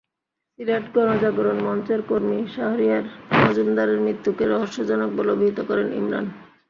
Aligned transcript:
সিলেট 0.59 0.85
গণজাগরণ 0.95 1.57
মঞ্চের 1.67 2.01
কর্মী 2.01 2.39
শাহরিয়ার 2.55 3.05
মজুমদারের 3.41 3.99
মৃত্যুকে 4.05 4.43
রহস্যজনক 4.47 5.09
বলে 5.17 5.29
অভিহিত 5.31 5.59
করেন 5.69 5.87
ইমরান। 5.93 6.25